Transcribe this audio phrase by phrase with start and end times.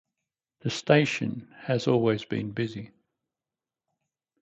[0.61, 2.89] The station has always been busy.